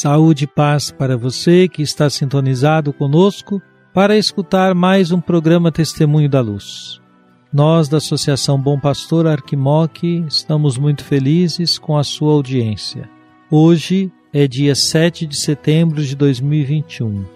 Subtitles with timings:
[0.00, 3.60] Saúde e paz para você que está sintonizado conosco
[3.92, 6.98] para escutar mais um programa Testemunho da Luz.
[7.52, 13.06] Nós da Associação Bom Pastor Arquimoc estamos muito felizes com a sua audiência.
[13.50, 17.26] Hoje é dia 7 de setembro de 2021,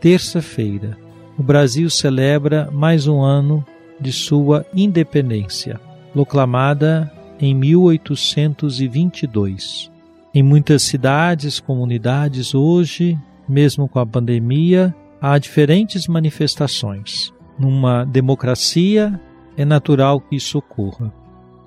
[0.00, 0.96] terça-feira.
[1.38, 3.62] O Brasil celebra mais um ano
[4.00, 5.78] de sua independência,
[6.14, 9.92] proclamada em 1822.
[10.34, 13.16] Em muitas cidades, comunidades, hoje,
[13.48, 17.32] mesmo com a pandemia, há diferentes manifestações.
[17.56, 19.20] Numa democracia,
[19.56, 21.14] é natural que isso ocorra.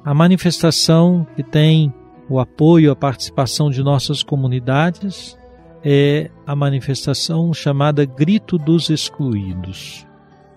[0.03, 1.93] A manifestação que tem
[2.29, 5.37] o apoio, a participação de nossas comunidades
[5.81, 10.05] é a manifestação chamada Grito dos Excluídos.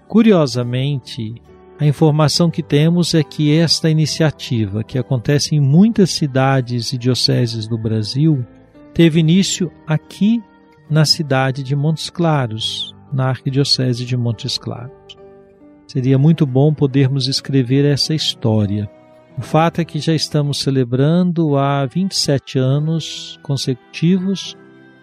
[0.08, 1.41] Curiosamente,
[1.81, 7.66] a informação que temos é que esta iniciativa, que acontece em muitas cidades e dioceses
[7.66, 8.44] do Brasil,
[8.93, 10.43] teve início aqui
[10.91, 14.93] na cidade de Montes Claros, na Arquidiocese de Montes Claros.
[15.87, 18.87] Seria muito bom podermos escrever essa história.
[19.38, 24.54] O fato é que já estamos celebrando há 27 anos consecutivos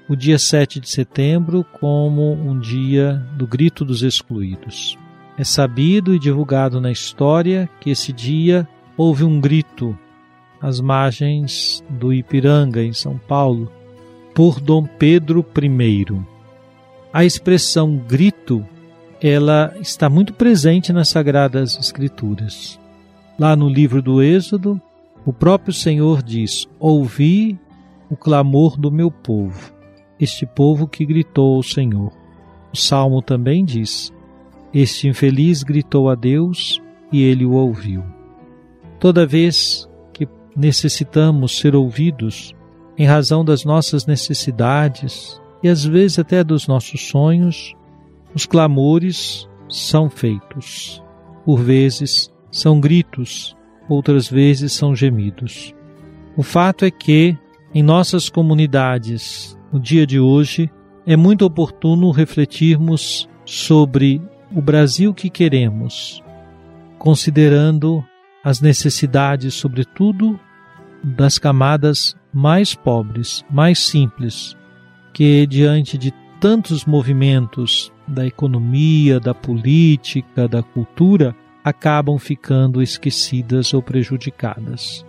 [0.07, 4.95] o dia 7 de setembro como um dia do Grito dos Excluídos.
[5.37, 8.67] É sabido e divulgado na história que esse dia
[8.97, 9.95] houve um grito
[10.59, 13.71] às margens do Ipiranga, em São Paulo,
[14.33, 16.05] por Dom Pedro I.
[17.13, 18.65] A expressão grito,
[19.21, 22.79] ela está muito presente nas Sagradas Escrituras.
[23.37, 24.81] Lá no livro do Êxodo,
[25.23, 27.59] o próprio Senhor diz: Ouvi
[28.09, 29.71] o clamor do meu povo,
[30.19, 32.11] este povo que gritou ao Senhor.
[32.73, 34.11] O Salmo também diz:
[34.73, 38.03] este infeliz gritou a Deus e ele o ouviu.
[38.99, 42.53] Toda vez que necessitamos ser ouvidos
[42.97, 47.75] em razão das nossas necessidades e às vezes até dos nossos sonhos,
[48.33, 51.01] os clamores são feitos.
[51.45, 53.55] Por vezes são gritos,
[53.87, 55.73] outras vezes são gemidos.
[56.35, 57.37] O fato é que,
[57.73, 60.69] em nossas comunidades, no dia de hoje,
[61.05, 64.21] é muito oportuno refletirmos sobre
[64.53, 66.23] o Brasil que queremos,
[66.97, 68.03] considerando
[68.43, 70.39] as necessidades, sobretudo,
[71.03, 74.55] das camadas mais pobres, mais simples,
[75.13, 83.81] que diante de tantos movimentos da economia, da política, da cultura, acabam ficando esquecidas ou
[83.81, 85.05] prejudicadas.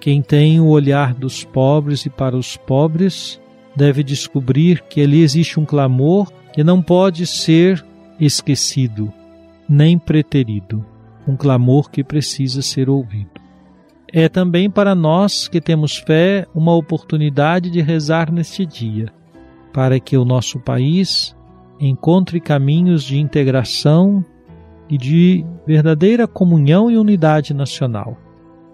[0.00, 3.40] Quem tem o olhar dos pobres e para os pobres
[3.74, 7.84] deve descobrir que ali existe um clamor que não pode ser
[8.18, 9.12] esquecido,
[9.68, 10.84] nem preterido,
[11.26, 13.30] um clamor que precisa ser ouvido.
[14.12, 19.12] É também para nós que temos fé uma oportunidade de rezar neste dia,
[19.72, 21.36] para que o nosso país
[21.78, 24.24] encontre caminhos de integração
[24.88, 28.16] e de verdadeira comunhão e unidade nacional,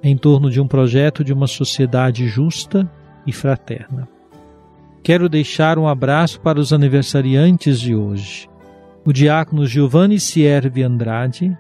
[0.03, 2.89] em torno de um projeto de uma sociedade justa
[3.27, 4.09] e fraterna.
[5.03, 8.52] Quero deixar um abraço para os aniversariantes de hoje
[9.05, 11.57] o diácono Giovanni Siervi Andrade,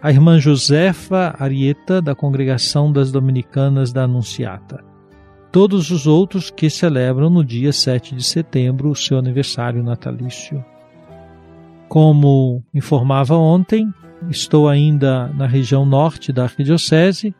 [0.00, 4.84] a irmã Josefa Arieta, da Congregação das Dominicanas da Anunciata.
[5.50, 10.64] Todos os outros que celebram no dia 7 de setembro o seu aniversário natalício.
[11.88, 13.92] Como informava ontem,
[14.28, 17.34] estou ainda na região norte da Arquidiocese.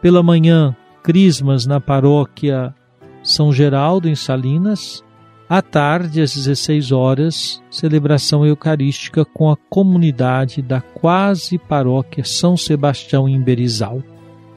[0.00, 2.74] Pela manhã, crismas na paróquia
[3.22, 5.04] São Geraldo, em Salinas,
[5.48, 13.28] à tarde, às 16 horas, celebração eucarística com a comunidade da quase paróquia São Sebastião
[13.28, 14.02] em Berizal.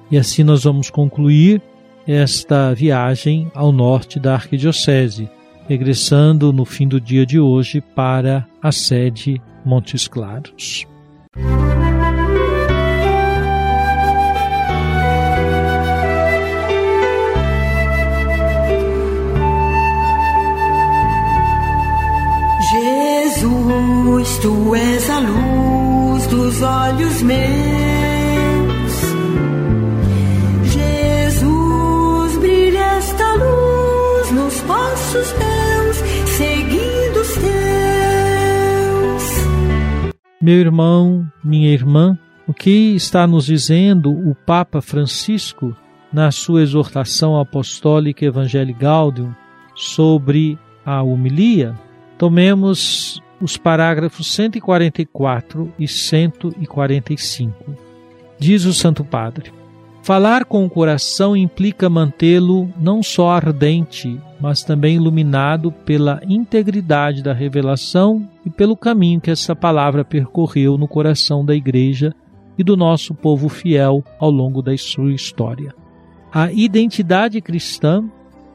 [0.10, 1.62] E assim nós vamos concluir
[2.06, 5.30] esta viagem ao norte da Arquidiocese,
[5.68, 10.86] regressando no fim do dia de hoje para a sede Montes Claros.
[11.38, 11.81] Jesus,
[24.42, 27.42] tu és a luz dos olhos meus.
[30.74, 35.98] Jesus, brilha esta luz nos passos teus,
[36.38, 37.52] seguindo os teus.
[40.42, 42.18] Meu irmão, minha irmã,
[42.48, 45.76] o que está nos dizendo o Papa Francisco
[46.12, 49.34] na sua exortação apostólica Evangelii Gaudium
[49.76, 51.76] sobre a homilia?
[52.18, 57.76] Tomemos os parágrafos 144 e 145.
[58.38, 59.52] Diz o Santo Padre:
[60.04, 67.34] Falar com o coração implica mantê-lo não só ardente, mas também iluminado pela integridade da
[67.34, 72.16] revelação e pelo caminho que essa palavra percorreu no coração da Igreja
[72.58, 75.74] e do nosso povo fiel ao longo da sua história.
[76.34, 78.04] A identidade cristã,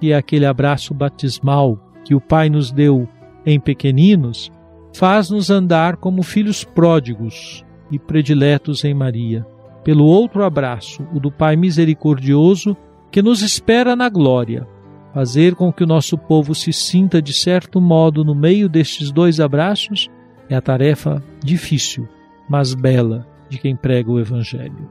[0.00, 3.08] que é aquele abraço batismal que o Pai nos deu
[3.44, 4.50] em pequeninos,
[4.96, 9.46] faz-nos andar como filhos pródigos e prediletos em Maria.
[9.84, 12.76] Pelo outro abraço, o do Pai misericordioso,
[13.10, 14.66] que nos espera na glória.
[15.12, 19.38] Fazer com que o nosso povo se sinta de certo modo no meio destes dois
[19.38, 20.08] abraços
[20.48, 22.08] é a tarefa difícil,
[22.48, 24.90] mas bela, de quem prega o Evangelho.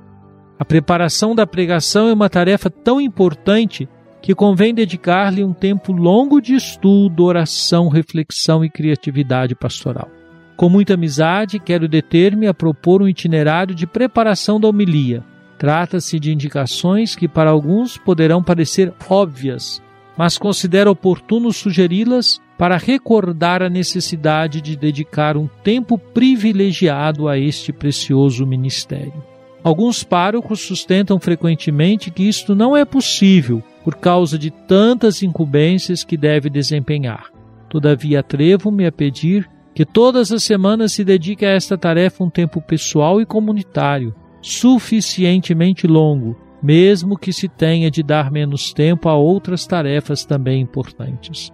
[0.58, 3.90] A preparação da pregação é uma tarefa tão importante
[4.26, 10.10] que convém dedicar-lhe um tempo longo de estudo, oração, reflexão e criatividade pastoral.
[10.58, 15.24] Com muita amizade, quero deter-me a propor um itinerário de preparação da homilia.
[15.60, 19.80] Trata-se de indicações que para alguns poderão parecer óbvias,
[20.18, 27.72] mas considero oportuno sugeri-las para recordar a necessidade de dedicar um tempo privilegiado a este
[27.72, 29.35] precioso ministério.
[29.66, 36.16] Alguns párocos sustentam frequentemente que isto não é possível por causa de tantas incumbências que
[36.16, 37.32] deve desempenhar.
[37.68, 42.62] Todavia, atrevo-me a pedir que todas as semanas se dedique a esta tarefa um tempo
[42.62, 49.66] pessoal e comunitário, suficientemente longo, mesmo que se tenha de dar menos tempo a outras
[49.66, 51.52] tarefas também importantes.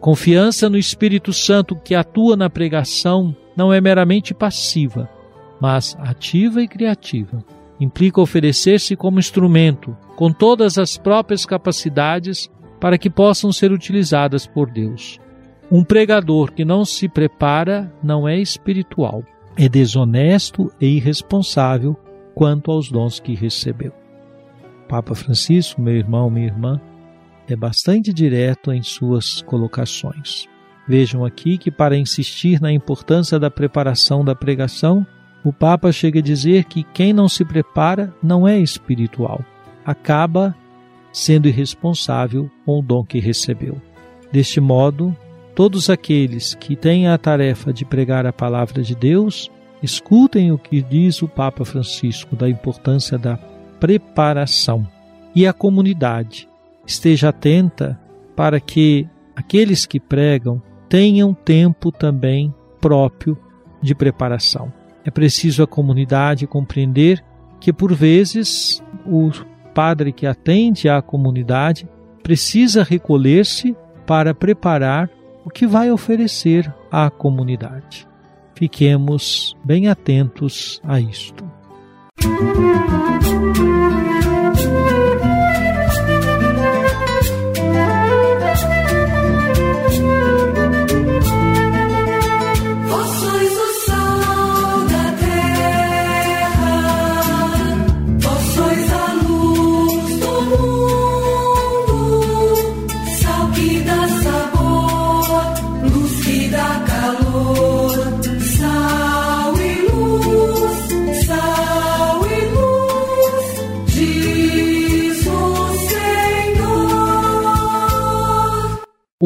[0.00, 5.08] Confiança no Espírito Santo que atua na pregação não é meramente passiva,
[5.60, 7.44] mas ativa e criativa
[7.80, 14.70] implica oferecer-se como instrumento, com todas as próprias capacidades, para que possam ser utilizadas por
[14.70, 15.18] Deus.
[15.70, 19.24] Um pregador que não se prepara não é espiritual,
[19.56, 21.96] é desonesto e irresponsável
[22.34, 23.92] quanto aos dons que recebeu.
[24.88, 26.80] Papa Francisco, meu irmão, minha irmã,
[27.48, 30.46] é bastante direto em suas colocações.
[30.86, 35.06] Vejam aqui que, para insistir na importância da preparação da pregação,
[35.44, 39.44] o Papa chega a dizer que quem não se prepara não é espiritual,
[39.84, 40.56] acaba
[41.12, 43.80] sendo irresponsável com o dom que recebeu.
[44.32, 45.14] Deste modo,
[45.54, 49.50] todos aqueles que têm a tarefa de pregar a palavra de Deus,
[49.82, 53.36] escutem o que diz o Papa Francisco da importância da
[53.78, 54.88] preparação.
[55.34, 56.48] E a comunidade
[56.86, 58.00] esteja atenta
[58.34, 63.36] para que aqueles que pregam tenham tempo também próprio
[63.82, 64.72] de preparação.
[65.04, 67.22] É preciso a comunidade compreender
[67.60, 69.30] que, por vezes, o
[69.74, 71.88] padre que atende à comunidade
[72.22, 75.10] precisa recolher-se para preparar
[75.44, 78.08] o que vai oferecer à comunidade.
[78.54, 81.44] Fiquemos bem atentos a isto.
[82.24, 83.83] Música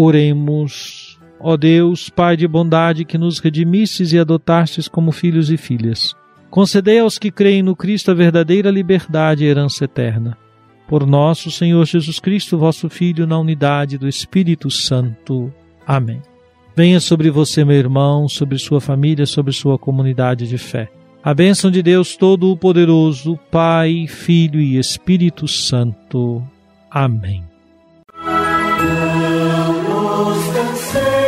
[0.00, 1.19] Oremos.
[1.40, 6.14] Ó Deus, Pai de bondade, que nos redimistes e adotastes como filhos e filhas,
[6.50, 10.38] concedei aos que creem no Cristo a verdadeira liberdade e herança eterna.
[10.87, 15.52] Por nosso Senhor Jesus Cristo, vosso Filho, na unidade do Espírito Santo.
[15.87, 16.23] Amém.
[16.76, 20.88] Venha sobre você, meu irmão, sobre sua família, sobre sua comunidade de fé.
[21.25, 26.40] A bênção de Deus Todo-Poderoso, Pai, Filho e Espírito Santo.
[26.88, 27.43] Amém.
[30.18, 31.27] De